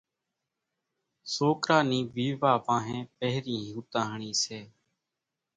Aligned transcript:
سوڪرا 1.33 1.79
نِي 1.89 1.99
ويوا 2.13 2.53
وانھين 2.65 3.01
پھرين 3.17 3.63
ھوتاۿڻي 3.73 4.31
سي۔ 4.43 4.59